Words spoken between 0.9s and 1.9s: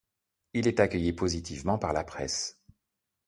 positivement